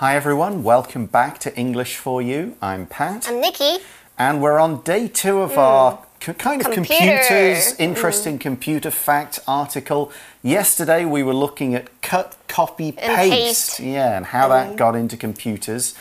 [0.00, 2.56] Hi everyone, welcome back to English for You.
[2.62, 3.28] I'm Pat.
[3.28, 3.78] I'm Nikki.
[4.16, 6.30] And we're on day two of our hmm.
[6.34, 7.18] kind of Computer.
[7.18, 7.82] computers, hmm.
[7.82, 10.12] interesting computer fact article.
[10.40, 13.30] Yesterday we were looking at cut, copy, And paste.
[13.30, 13.80] paste.
[13.80, 14.76] Yeah, and how that hmm.
[14.76, 15.94] got into computers.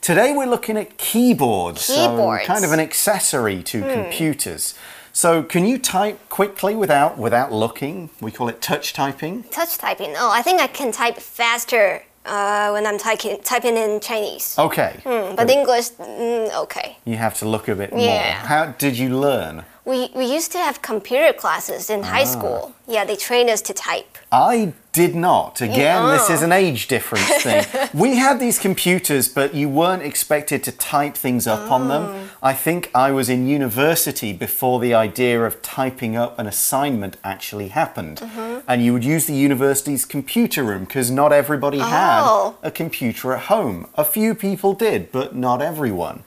[0.00, 1.86] Today we're looking at keyboards.
[1.88, 2.46] Keyboards.
[2.46, 4.78] So kind of an accessory to computers.
[5.12, 8.08] So can you type quickly without without looking?
[8.18, 9.42] We call it touch typing.
[9.50, 10.14] Touch typing.
[10.16, 14.56] Oh, I think I can type faster uh, when I'm typing typing in Chinese.
[14.58, 15.00] Okay.
[15.04, 16.96] But English, mm, okay.
[17.04, 18.00] You have to look a bit more.
[18.00, 18.34] Yeah.
[18.46, 19.64] How did you learn?
[19.84, 22.24] We we used to have computer classes in high Ah.
[22.36, 22.72] school.
[22.86, 24.18] Yeah, they trained us to type.
[24.30, 25.60] I did not.
[25.60, 26.34] Again, this Oh.
[26.34, 27.64] is an age difference thing.
[27.94, 31.88] we had these computers, but you weren't expected to type things up on Oh.
[31.88, 32.30] them.
[32.42, 37.68] I think I was in university before the idea of typing up an assignment actually
[37.68, 38.18] happened.
[38.20, 38.58] Mm-hmm.
[38.68, 42.54] And you would use the university's computer room because not everybody had Oh.
[42.62, 43.86] a computer at home.
[43.96, 46.24] A few people did, but not everyone.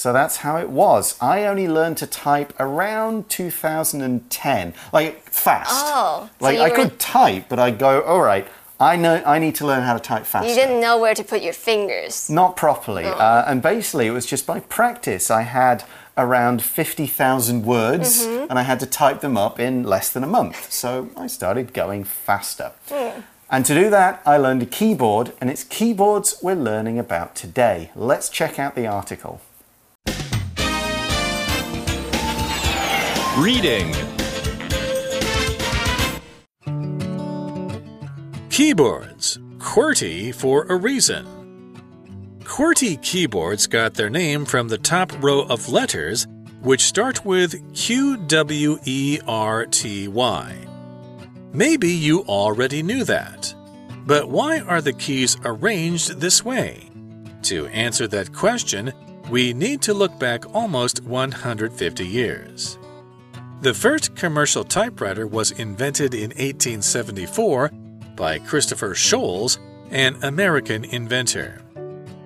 [0.00, 1.14] So that's how it was.
[1.20, 5.68] I only learned to type around 2010, like fast.
[5.74, 8.48] Oh, so like you I were- could type, but I go, all right,
[8.80, 10.48] I know I need to learn how to type faster.
[10.48, 12.30] You didn't know where to put your fingers.
[12.30, 15.30] Not properly, uh, and basically it was just by practice.
[15.30, 15.84] I had
[16.16, 20.72] around 50,000 words and I had to type them up in less than a month.
[20.72, 22.72] So I started going faster.
[23.50, 27.90] And to do that, I learned a keyboard, and it's keyboards we're learning about today.
[27.94, 29.42] Let's check out the article.
[33.38, 33.94] Reading
[38.50, 39.38] Keyboards.
[39.58, 42.40] QWERTY for a reason.
[42.42, 46.26] QWERTY keyboards got their name from the top row of letters,
[46.60, 50.66] which start with Q W E R T Y.
[51.52, 53.54] Maybe you already knew that.
[54.06, 56.90] But why are the keys arranged this way?
[57.42, 58.92] To answer that question,
[59.30, 62.76] we need to look back almost 150 years.
[63.62, 67.70] The first commercial typewriter was invented in 1874
[68.16, 69.58] by Christopher Sholes,
[69.90, 71.60] an American inventor.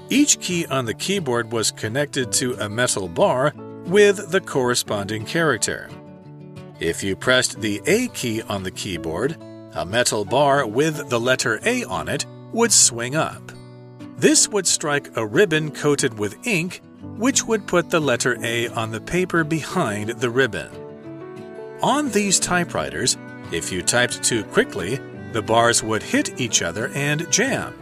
[0.09, 3.53] Each key on the keyboard was connected to a metal bar
[3.87, 5.91] with the corresponding character.
[6.79, 9.37] If you pressed the A key on the keyboard,
[9.73, 13.51] a metal bar with the letter A on it would swing up.
[14.17, 16.81] This would strike a ribbon coated with ink,
[17.17, 20.84] which would put the letter A on the paper behind the ribbon.
[21.85, 23.19] On these typewriters,
[23.53, 24.99] if you typed too quickly,
[25.33, 27.75] the bars would hit each other and jam.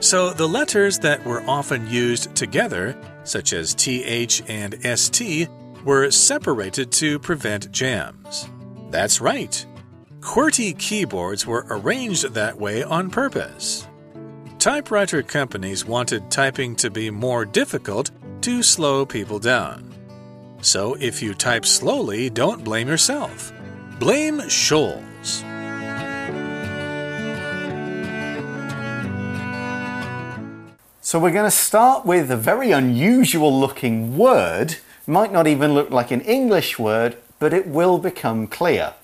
[0.00, 5.48] So the letters that were often used together, such as TH and ST,
[5.84, 8.48] were separated to prevent jams.
[8.90, 9.64] That's right.
[10.18, 13.86] QWERTY keyboards were arranged that way on purpose.
[14.58, 18.10] Typewriter companies wanted typing to be more difficult
[18.40, 19.87] to slow people down.
[20.60, 23.52] So if you type slowly, don't blame yourself.
[24.00, 25.44] Blame Sholes.
[31.00, 34.76] So we're going to start with a very unusual looking word.
[35.06, 38.94] Might not even look like an English word, but it will become clear.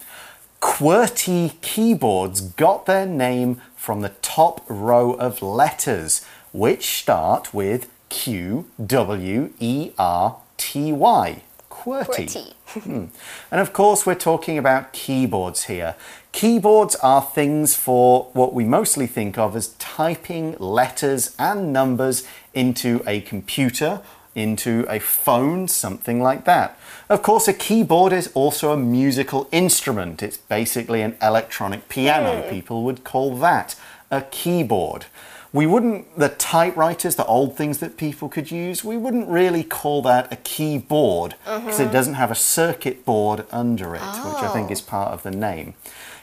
[0.61, 8.69] QWERTY keyboards got their name from the top row of letters, which start with Q
[8.85, 11.43] W E R T Y.
[11.71, 12.27] QWERTY.
[12.27, 12.53] QWERTY.
[12.83, 13.05] Hmm.
[13.51, 15.97] And of course, we're talking about keyboards here.
[16.33, 23.03] Keyboards are things for what we mostly think of as typing letters and numbers into
[23.07, 24.01] a computer,
[24.35, 26.79] into a phone, something like that.
[27.09, 30.23] Of course, a keyboard is also a musical instrument.
[30.23, 32.43] It's basically an electronic piano.
[32.43, 32.51] Hmm.
[32.51, 33.77] People would call that
[34.11, 35.07] a keyboard
[35.54, 40.04] We wouldn't, the typewriters, the old things that people could use, we wouldn't really call
[40.04, 44.70] that a keyboard because it doesn't have a circuit board under it, which I think
[44.70, 45.74] is part of the name.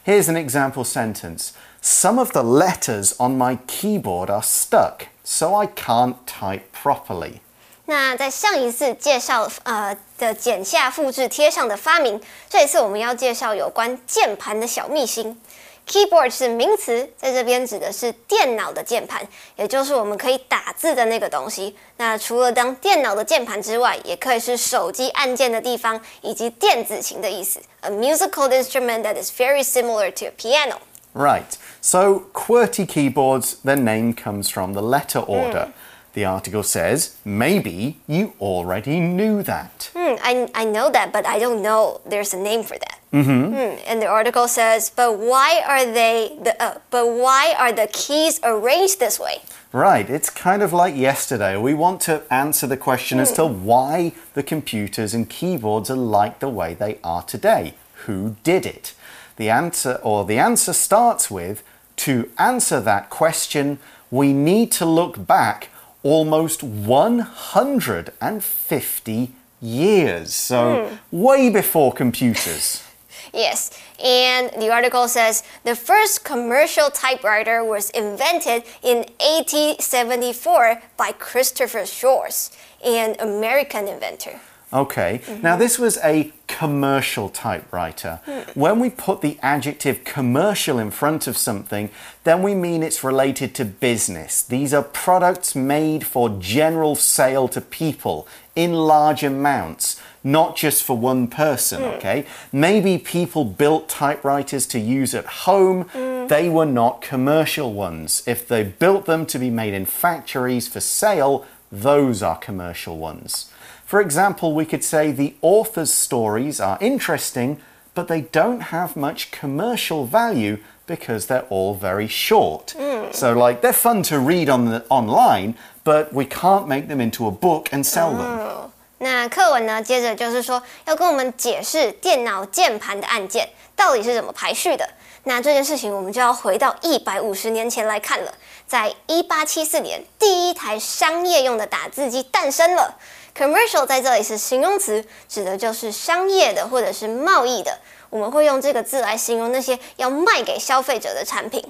[0.05, 1.53] Here's an example sentence
[1.87, 7.41] Some of the letters on my keyboard are stuck, so I can't type properly.
[7.85, 15.41] 那在上一次介绍呃的剪下、复制、贴上的发明，这一次我们要介绍有关键盘的小秘辛。
[15.89, 19.23] Keyboard 是名词，在这边指的是电脑的键盘，
[19.55, 21.77] 也就是我们可以打字的那个东西。
[21.97, 27.61] 那除了当电脑的键盘之外，也可以是手机按键的地方，以及电子琴的意思。
[27.83, 30.79] A musical instrument that is very similar to a piano.
[31.15, 35.69] Right, so QWERTY keyboards, their name comes from the letter order.
[36.14, 39.92] The article says, maybe you already knew that.
[39.96, 42.98] Hmm, I, I know that, but I don't know there's a name for that.
[43.14, 43.54] Mm-hmm.
[43.88, 48.40] and the article says, but why are they the uh, but why are the keys
[48.42, 49.42] arranged this way?
[49.74, 51.58] Right, it's kind of like yesterday.
[51.58, 56.40] We want to answer the question as to why the computers and keyboards are like
[56.40, 57.76] the way they are today.
[58.06, 58.94] Who did it?
[59.36, 61.64] The answer, or the answer starts with
[61.98, 63.80] to answer that question,
[64.10, 65.70] we need to look back
[66.04, 69.32] almost 150
[69.62, 70.34] years.
[70.34, 70.96] So, hmm.
[71.12, 72.84] way before computers.
[73.34, 73.72] Yes,
[74.04, 82.52] and the article says the first commercial typewriter was invented in 1874 by Christopher Sholes,
[82.84, 84.42] an American inventor.
[84.74, 88.22] Okay, now this was a commercial typewriter.
[88.54, 91.90] When we put the adjective commercial in front of something,
[92.24, 94.42] then we mean it's related to business.
[94.42, 100.98] These are products made for general sale to people in large amounts, not just for
[100.98, 101.90] one person, hmm.
[101.90, 102.26] okay?
[102.52, 106.28] Maybe people built typewriters to use at home, hmm.
[106.28, 108.24] they were not commercial ones.
[108.26, 113.51] If they built them to be made in factories for sale, those are commercial ones.
[113.91, 117.59] For example, we could say the author's stories are interesting,
[117.95, 122.75] but they don't have much commercial value because they're all very short.
[123.13, 125.55] So, like, they're fun to read on the online,
[125.85, 128.71] but we can't make them into a book and sell them.
[128.99, 134.89] 那课文呢，接着就是说要跟我们解释电脑键盘的按键到底是怎么排序的。
[135.25, 138.33] 那这件事情我们就要回到一百五十年前来看了。
[138.67, 142.95] 在一八七四年，第一台商业用的打字机诞生了。
[143.38, 147.80] Commercial 在这里是形容词，指的就是商业的或者是贸易的。
[148.11, 151.63] 我们会用这个字来形容那些要卖给消费者的产品。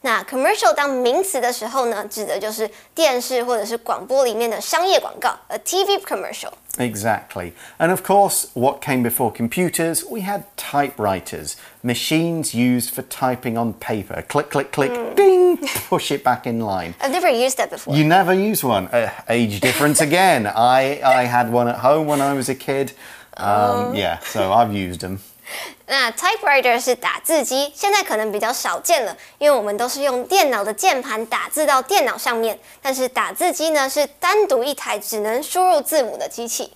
[0.00, 6.50] 那 commercial 当名词的时候呢，指的就是电视或者是广播里面的商业广告，a TV commercial。
[6.76, 7.52] Exactly.
[7.78, 10.04] And of course, what came before computers?
[10.04, 14.22] We had typewriters, machines used for typing on paper.
[14.28, 15.56] Click, click, click, ding,
[15.88, 16.94] push it back in line.
[17.00, 17.96] I've never used that before.
[17.96, 18.88] You never use one.
[18.88, 20.46] Uh, age difference again.
[20.48, 22.92] I, I had one at home when I was a kid.
[23.38, 25.20] Um, Yeah, so I've used them.
[25.87, 32.57] 那 typewriter 是打字机，现在可能比较少见了，因为我们都是用电脑的键盘打字到电脑上面。
[32.81, 36.73] 但是打字机呢，是单独一台只能输入字母的机器。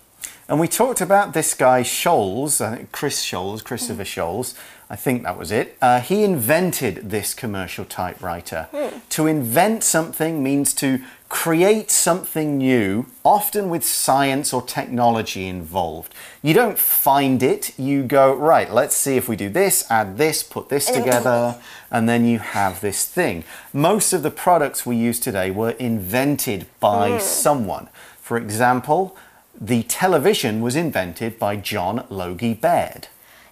[0.47, 4.43] And we talked about this guy Sholes, I uh, think Chris Sholes, Christopher mm-hmm.
[4.43, 4.51] Sholes,
[4.89, 5.77] I think that was it.
[5.79, 8.67] Uh, he invented this commercial typewriter.
[8.73, 8.89] Mm.
[9.11, 10.99] To invent something means to
[11.32, 16.14] create something new, often with science or technology involved.
[16.42, 20.42] You don't find it, you go, right, let's see if we do this, add this,
[20.42, 21.56] put this together,
[21.90, 23.44] and then you have this thing.
[23.74, 27.88] Most of the products we use today were invented by someone.
[28.22, 29.14] For example,
[29.60, 33.08] the television was invented by John Logie Baird.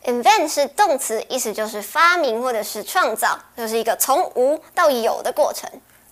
[0.07, 5.69] invent 是动词，意思就是发明或者是创造，就是一个从无到有的过程。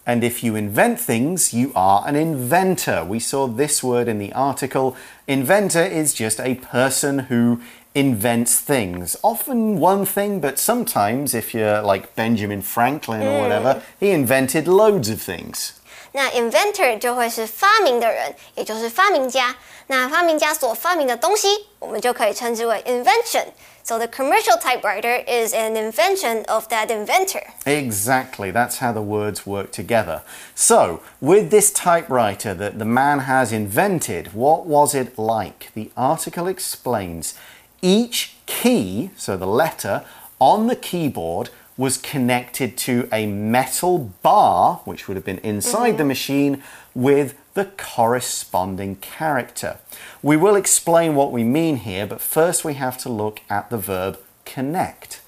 [0.09, 3.06] And if you invent things, you are an inventor.
[3.06, 4.97] We saw this word in the article.
[5.27, 7.61] Inventor is just a person who
[7.94, 9.15] invents things.
[9.23, 13.39] Often one thing, but sometimes, if you're like Benjamin Franklin or mm.
[13.39, 15.78] whatever, he invented loads of things.
[16.19, 19.54] 那 inventor 就会是发明的人，也就是发明家。
[19.86, 27.42] 那发明家所发明的东西，我们就可以称之为 invention。So the commercial typewriter is an invention of that inventor.
[27.66, 30.22] Exactly, that's how the words work together.
[30.54, 35.70] So, with this typewriter that the man has invented, what was it like?
[35.74, 37.34] The article explains
[37.82, 40.03] each key, so the letter,
[40.38, 46.00] on the keyboard was connected to a metal bar, which would have been inside the
[46.00, 46.09] mm-hmm.
[46.09, 49.78] machine, with the corresponding character.
[50.21, 53.78] We will explain what we mean here, but first we have to look at the
[53.78, 55.21] verb connect.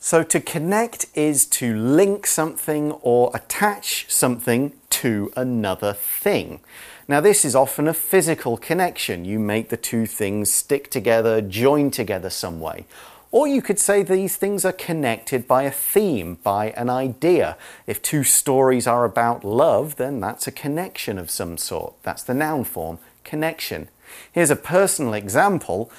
[0.00, 6.60] So, to connect is to link something or attach something to another thing.
[7.06, 9.26] Now, this is often a physical connection.
[9.26, 12.86] You make the two things stick together, join together some way.
[13.30, 17.58] Or you could say these things are connected by a theme, by an idea.
[17.86, 21.94] If two stories are about love, then that's a connection of some sort.
[22.02, 23.90] That's the noun form, connection.
[24.32, 25.90] Here's a personal example.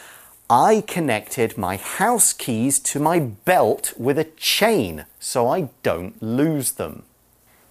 [0.49, 6.71] I connected my house keys to my belt with a chain so I don't lose
[6.71, 7.03] them.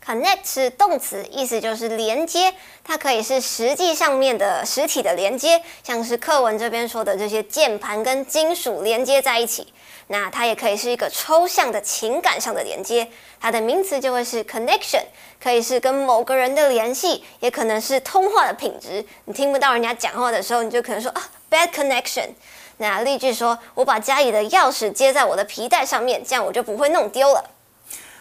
[0.08, 9.70] Connect 是动词，意思就是连接，它可以是实际上面的实体的连接，像是课文这边说的这些键盘跟金属连接在一起。
[10.06, 13.06] 那它也可以是一个抽象的情感上的连接，
[13.38, 15.02] 它的名词就会是 connection，
[15.38, 19.04] 可以是跟某个人的联系，也可能是通话的品质。
[19.26, 22.30] 你听不到人家讲话的时候，你就可能说啊 bad connection。
[22.78, 27.44] 那例句说，我把家里的钥匙接在我的皮带上面，这样我就不会弄丢了。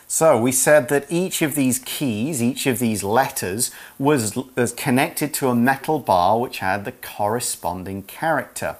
[0.09, 5.33] So we said that each of these keys, each of these letters, was, was connected
[5.35, 8.77] to a metal bar which had the corresponding character.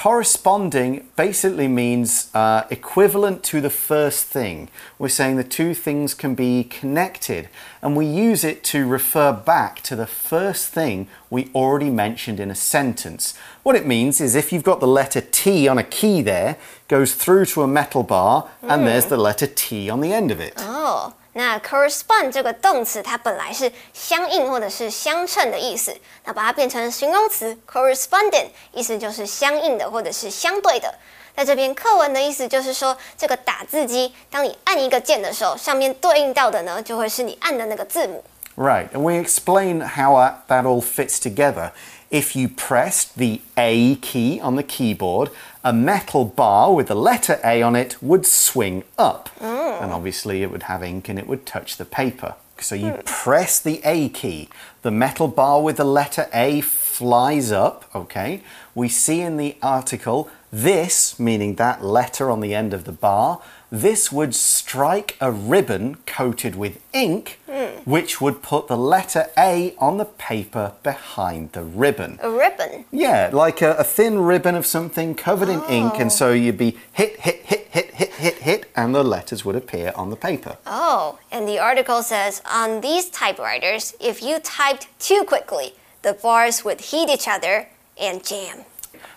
[0.00, 4.70] Corresponding basically means uh, equivalent to the first thing.
[4.98, 7.50] We're saying the two things can be connected,
[7.82, 12.50] and we use it to refer back to the first thing we already mentioned in
[12.50, 13.34] a sentence.
[13.62, 16.56] What it means is if you've got the letter T on a key there,
[16.88, 20.40] goes through to a metal bar, and there's the letter T on the end of
[20.40, 20.54] it.
[20.56, 30.92] 哦，那 correspond 这个动词它本来是相应或者是相称的意思，那把它变成形容词 correspondent，意思就是相应的或者是相对的。
[31.36, 38.22] 在这边课文的意思就是说，这个打字机，当你按一个键的时候，上面对应到的呢，就会是你按的那个字母。
[38.56, 40.16] Right, and we explain how
[40.48, 41.70] that all fits together.
[42.10, 45.30] If you pressed the A key on the keyboard,
[45.62, 49.30] a metal bar with the letter A on it would swing up.
[49.40, 49.78] Oh.
[49.80, 52.34] And obviously, it would have ink and it would touch the paper.
[52.58, 54.48] So you press the A key,
[54.82, 58.42] the metal bar with the letter A flies up, okay?
[58.74, 63.40] We see in the article this, meaning that letter on the end of the bar,
[63.70, 67.38] this would strike a ribbon coated with ink,
[67.84, 72.18] which would put the letter A on the paper behind the ribbon.
[72.22, 76.58] A ribbon，Yeah, like a, a thin ribbon of something covered in ink, and so you'd
[76.58, 80.16] be hit, hit, hit, hit, hit, hit, hit, and the letters would appear on the
[80.16, 80.56] paper.
[80.66, 86.64] Oh, and the article says on these typewriters, if you typed too quickly, the bars
[86.64, 87.68] would hit each other
[88.00, 88.64] and jam.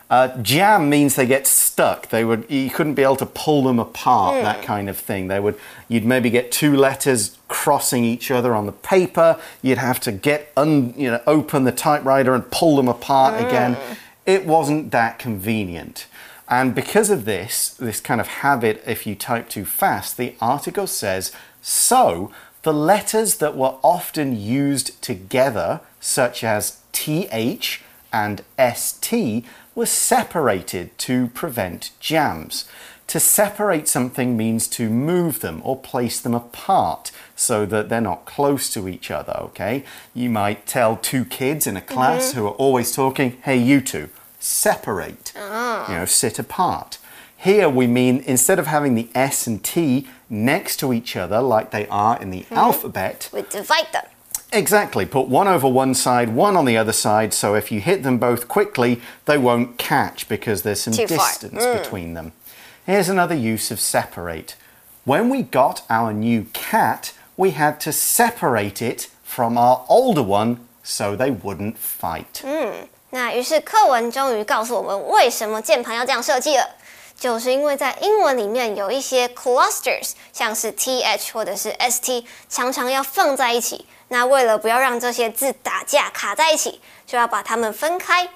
[0.10, 2.10] Uh, jam means they get stuck.
[2.10, 4.36] They would you couldn't be able to pull them apart.
[4.44, 5.28] That kind of thing.
[5.28, 9.40] They would you'd maybe get two letters crossing each other on the paper.
[9.62, 13.78] You'd have to get un, you know open the typewriter and pull them apart again.
[14.26, 16.06] It wasn't that convenient.
[16.48, 20.88] And because of this, this kind of habit, if you type too fast, the article
[20.88, 22.32] says so.
[22.62, 27.82] The letters that were often used together, such as th
[28.14, 28.44] and
[28.76, 32.66] st, were separated to prevent jams.
[33.08, 38.26] To separate something means to move them or place them apart so that they're not
[38.26, 39.84] close to each other, okay?
[40.14, 42.40] You might tell two kids in a class mm-hmm.
[42.40, 45.92] who are always talking, hey, you two, separate, ah.
[45.92, 46.98] you know, sit apart.
[47.38, 51.72] Here we mean instead of having the S and T next to each other like
[51.72, 52.54] they are in the mm-hmm.
[52.54, 54.06] alphabet, We divide them.
[54.53, 55.05] Exactly.
[55.05, 58.19] Put one over one side, one on the other side, so if you hit them
[58.19, 61.19] both quickly, they won't catch because there's some Too far.
[61.19, 62.33] distance between them.
[62.87, 64.57] Here's another use of separate.
[65.05, 70.67] When we got our new cat, we had to separate it from our older one
[70.83, 72.43] so they wouldn't fight.
[73.11, 76.65] 那于是课文终于告诉我们为什么键盘要这样设计了，
[77.24, 83.86] 就是因为在英文里面有一些 clusters，像是 th 或者是 st，常常要放在一起。
[84.10, 88.28] 那为了不要让这些字打架卡在一起，就要把它们分开。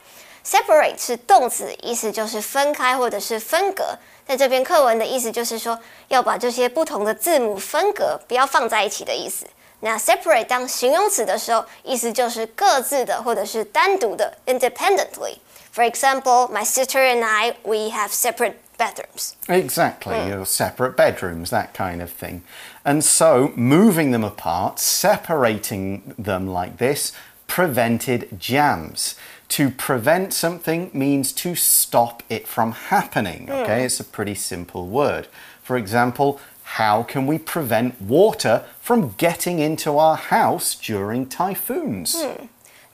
[0.45, 3.83] Separate 是动词，意思就是分开或者是分隔。
[4.25, 5.77] 在这篇课文的意思就是说，
[6.07, 9.45] 要把这些不同的字母分隔，不要放在一起的意思。
[9.81, 15.39] 那 separate 当形容词的时候，意思就是各自的或者是单独的 independently。
[15.75, 19.35] For example, my sister and I, we have separate bedrooms.
[19.49, 20.27] Exactly, hmm.
[20.27, 22.43] you know, separate bedrooms, that kind of thing.
[22.85, 27.11] And so, moving them apart, separating them like this,
[27.47, 29.15] prevented jams.
[29.49, 33.47] To prevent something means to stop it from happening.
[33.47, 33.53] Hmm.
[33.53, 35.27] Okay, it's a pretty simple word.
[35.63, 42.21] For example, how can we prevent water from getting into our house during typhoons?
[42.21, 42.45] Hmm.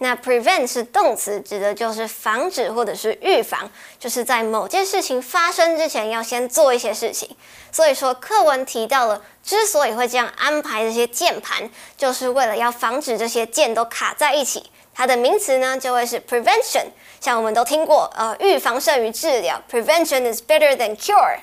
[0.03, 7.33] 那 prevent 是动词，指的就是防止或者是预防，就是在某件事情发生之前要先做一些事情。
[7.71, 14.69] 所以说，课文提到了，之所以会这样安排这些键盘，就是为了要防止这些键都卡在一起。
[14.93, 16.87] 它的名词呢就会是 prevention，
[17.21, 21.39] 像我们都听过，呃，预防胜于治疗，prevention is better than cure。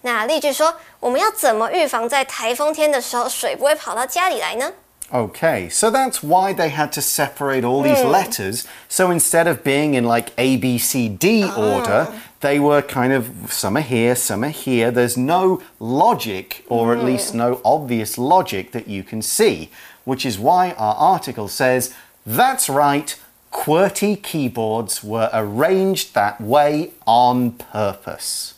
[0.00, 4.72] 那例句说，我们要怎么预防在台风天的时候水不会跑到家里来呢？
[5.12, 8.66] Okay, so that's why they had to separate all these letters.
[8.88, 11.76] So instead of being in like A, B, C, D ah.
[11.76, 14.90] order, they were kind of some are here, some are here.
[14.90, 19.70] There's no logic, or at least no obvious logic that you can see,
[20.04, 21.94] which is why our article says
[22.26, 23.18] that's right.
[23.50, 28.54] QWERTY keyboards were arranged that way on purpose.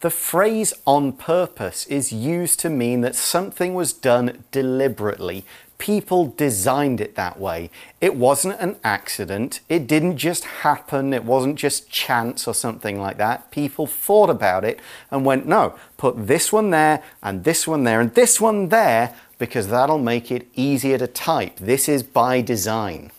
[0.00, 5.44] The phrase on purpose is used to mean that something was done deliberately,
[5.82, 7.68] people designed it that way.
[8.00, 9.58] It wasn't an accident.
[9.68, 11.12] It didn't just happen.
[11.12, 13.50] It wasn't just chance or something like that.
[13.50, 14.78] People thought about it
[15.10, 19.12] and went, no, put this one there and this one there and this one there
[19.40, 21.56] because that'll make it easier to type.
[21.56, 23.10] This is by design.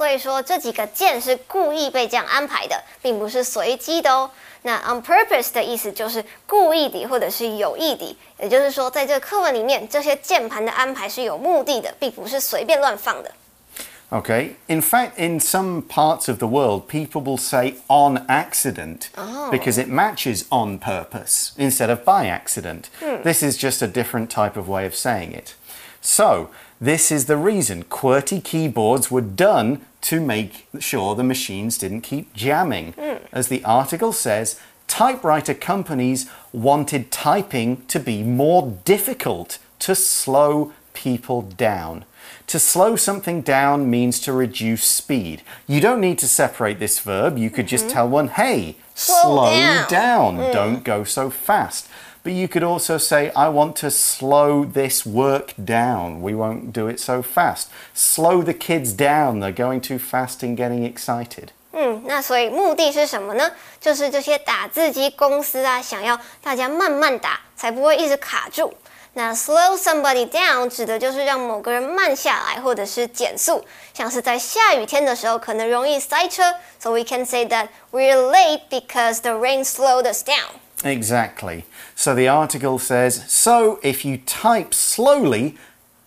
[0.00, 4.30] 所以说这几个键是故意被这样安排的，并不是随机的哦。
[4.62, 13.32] 那 on purpose 的意思就是故意的或者是有意的，也就是说，在这个课文里面，这些键盘的安排是有目的的，并不是随便乱放的。
[14.08, 14.54] Okay.
[14.68, 19.08] In fact, in some parts of the world, people will say on accident
[19.50, 22.84] because it matches on purpose instead of by accident.
[23.24, 25.54] This is just a different type of way of saying it.
[26.01, 32.01] So, this is the reason QWERTY keyboards were done to make sure the machines didn't
[32.01, 32.93] keep jamming.
[32.93, 33.23] Hmm.
[33.31, 41.43] As the article says, typewriter companies wanted typing to be more difficult to slow people
[41.43, 42.05] down.
[42.47, 45.43] To slow something down means to reduce speed.
[45.67, 47.37] You don't need to separate this verb.
[47.37, 47.93] You could just mm-hmm.
[47.93, 50.35] tell one, hey, Slow slow, down." down.
[50.35, 50.51] Hmm.
[50.51, 51.87] Don't go so fast.
[52.22, 56.20] But you could also say, I want to slow this work down.
[56.20, 57.68] We won't do it so fast.
[57.94, 59.40] Slow the kids down.
[59.40, 61.50] They're going too fast and getting excited.
[61.72, 63.52] 嗯，那所以目的是什么呢？
[63.80, 68.74] 就是这些打字机公司啊，想要大家慢慢打，才不会一直卡住。
[69.12, 73.64] 那 slow somebody down 指的就是让某个人慢下来，或者是减速。
[73.94, 76.42] 像是在下雨天的时候，可能容易塞车，
[76.78, 80.48] so we can say that we're late because the rain slowed us down.
[80.83, 81.65] Exactly.
[81.95, 85.57] So the article says so if you type slowly,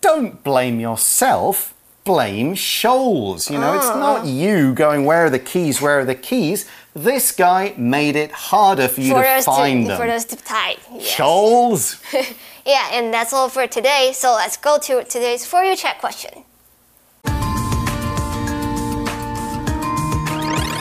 [0.01, 1.73] don't blame yourself.
[2.05, 3.51] Blame Sholes.
[3.51, 3.99] You know, it's ah.
[3.99, 5.81] not you going, where are the keys?
[5.81, 6.69] Where are the keys?
[6.95, 10.37] This guy made it harder for you For to us find to, for us to
[10.37, 10.79] type.
[10.93, 11.07] Yes.
[11.07, 12.03] Sholes.
[12.67, 14.13] Yeah, and that's all for today.
[14.15, 16.45] So let's go to today's For You Chat question.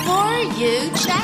[0.05, 1.22] For you chat.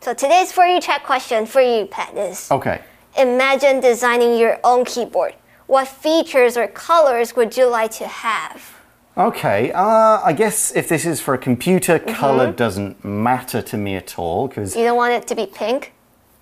[0.00, 2.80] So today's For You Chat question for you, Pat, is Okay.
[3.18, 5.34] Imagine designing your own keyboard.
[5.66, 8.76] What features or colors would you like to have?
[9.16, 12.14] Okay, uh, I guess if this is for a computer, Mm-hmm.
[12.14, 15.92] color doesn't matter to me at all because You don't want it to be pink?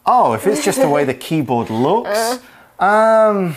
[0.07, 2.39] Oh, if it's just the way the keyboard looks,
[2.79, 2.85] Uh.
[2.85, 3.57] um,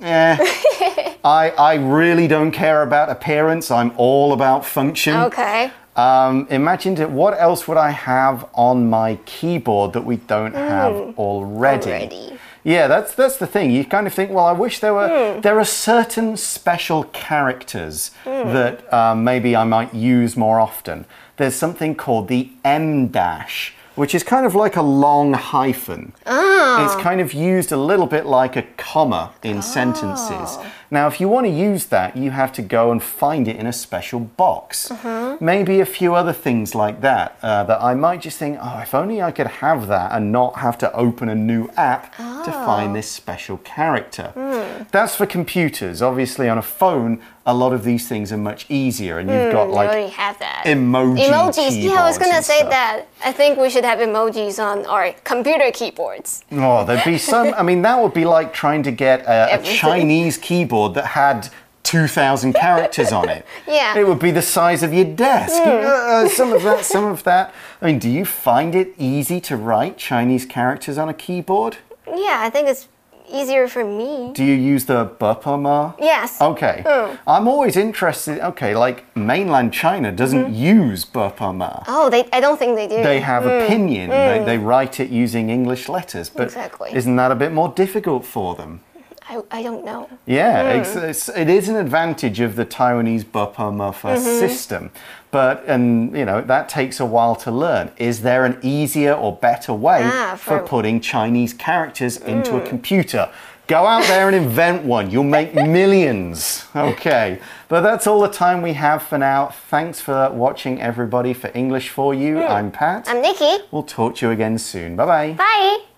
[0.00, 0.38] yeah.
[1.24, 3.70] I I really don't care about appearance.
[3.70, 5.14] I'm all about function.
[5.14, 5.70] Okay.
[5.96, 10.94] Um, imagine it, what else would I have on my keyboard that we don't have
[11.18, 11.90] already?
[11.92, 12.38] Already.
[12.64, 13.72] Yeah, that's that's the thing.
[13.72, 15.40] You kind of think, well, I wish there were Hmm.
[15.40, 21.04] there are certain special characters that um, maybe I might use more often.
[21.38, 26.12] There's something called the em dash, which is kind of like a long hyphen.
[26.24, 30.56] It's kind of used a little bit like a comma in sentences.
[30.92, 33.64] Now, if you want to use that, you have to go and find it in
[33.64, 34.90] a special box.
[34.90, 35.42] Mm-hmm.
[35.42, 38.94] Maybe a few other things like that uh, that I might just think, oh, if
[38.94, 42.66] only I could have that and not have to open a new app to ah.
[42.66, 44.32] find this special character.
[44.34, 44.82] Hmm.
[44.90, 46.02] That's for computers.
[46.02, 49.66] Obviously, on a phone, a lot of these things are much easier, and you've got
[49.66, 50.64] hmm, like already have that.
[50.66, 51.82] emoji Emojis.
[51.82, 52.70] Yeah, I was gonna say stuff.
[52.70, 53.06] that.
[53.24, 56.44] I think we should have emojis on our computer keyboards.
[56.52, 57.52] Oh, there'd be some.
[57.54, 61.48] I mean, that would be like trying to get a, a Chinese keyboard that had
[61.82, 63.44] 2,000 characters on it.
[63.66, 63.92] Yeah.
[63.92, 63.98] Hmm.
[64.00, 65.62] It would be the size of your desk.
[65.62, 65.68] Hmm.
[65.68, 67.54] Uh, uh, some of that, some of that.
[67.80, 71.78] I mean, do you find it easy to write Chinese characters on a keyboard?
[72.06, 72.88] Yeah, I think it's
[73.30, 74.32] easier for me.
[74.34, 75.94] Do you use the bopomo?
[75.98, 76.40] Yes.
[76.40, 76.82] Okay.
[76.86, 77.16] Hmm.
[77.26, 78.40] I'm always interested.
[78.40, 80.82] Okay, like mainland China doesn't mm-hmm.
[80.82, 81.84] use bopomo.
[81.86, 82.28] Oh, they.
[82.32, 83.02] I don't think they do.
[83.02, 83.72] They have hmm.
[83.72, 84.08] pinyin.
[84.08, 86.28] They, they write it using English letters.
[86.28, 86.90] But Exactly.
[86.94, 88.80] isn't that a bit more difficult for them?
[89.28, 90.08] I, I don't know.
[90.26, 90.80] Yeah, hmm.
[90.80, 94.18] it's, it's, it is an advantage of the Taiwanese Bopomofo mm-hmm.
[94.18, 94.90] system,
[95.30, 97.90] but and you know that takes a while to learn.
[97.96, 102.60] Is there an easier or better way Ah, for for- putting Chinese characters into a
[102.60, 102.66] hmm.
[102.66, 103.30] computer?
[103.68, 105.10] Go out there and invent one.
[105.10, 106.66] You'll make millions.
[106.74, 109.46] Okay, but that's all the time we have for now.
[109.70, 111.32] Thanks for watching, everybody.
[111.32, 112.52] For English for you, hmm.
[112.52, 113.08] I'm Pat.
[113.08, 113.64] I'm Nikki.
[113.70, 114.96] We'll talk to you again soon.
[114.96, 115.32] Bye bye.
[115.34, 115.91] Bye.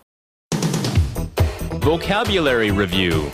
[1.85, 3.31] Vocabulary Review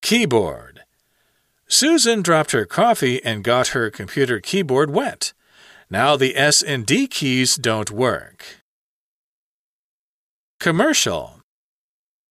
[0.00, 0.84] Keyboard.
[1.68, 5.34] Susan dropped her coffee and got her computer keyboard wet.
[5.90, 8.62] Now the S and D keys don't work.
[10.58, 11.42] Commercial.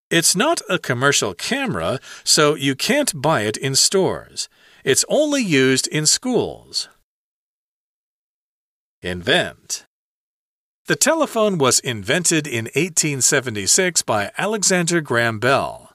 [0.09, 4.49] It's not a commercial camera, so you can't buy it in stores.
[4.83, 6.89] It's only used in schools.
[9.03, 9.85] Invent.
[10.89, 15.91] The telephone was invented in 1876 by Alexander Graham Bell.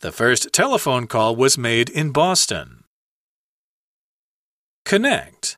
[0.00, 2.82] The first telephone call was made in Boston.
[4.84, 5.56] Connect.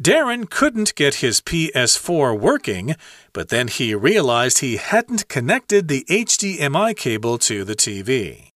[0.00, 2.96] Darren couldn't get his PS4 working,
[3.34, 8.52] but then he realized he hadn't connected the HDMI cable to the TV.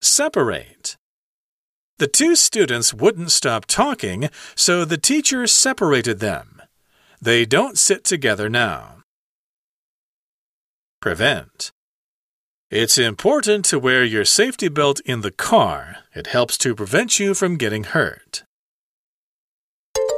[0.00, 0.96] Separate.
[1.98, 6.57] The two students wouldn't stop talking, so the teacher separated them.
[7.21, 9.03] They don't sit together now.
[11.01, 11.71] Prevent.
[12.71, 15.97] It's important to wear your safety belt in the car.
[16.15, 18.43] It helps to prevent you from getting hurt.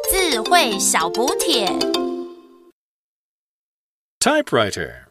[0.10, 1.68] 智慧小补帖。
[4.20, 5.08] Typewriter.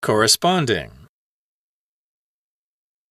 [0.00, 1.01] Corresponding.